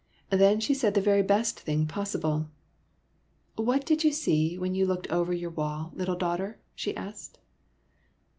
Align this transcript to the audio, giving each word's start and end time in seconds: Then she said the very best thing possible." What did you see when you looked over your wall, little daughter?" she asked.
Then 0.31 0.59
she 0.59 0.73
said 0.73 0.95
the 0.95 0.99
very 0.99 1.21
best 1.21 1.59
thing 1.59 1.85
possible." 1.85 2.49
What 3.55 3.85
did 3.85 4.03
you 4.03 4.11
see 4.11 4.57
when 4.57 4.73
you 4.73 4.83
looked 4.87 5.05
over 5.11 5.31
your 5.31 5.51
wall, 5.51 5.91
little 5.93 6.15
daughter?" 6.15 6.59
she 6.73 6.97
asked. 6.97 7.37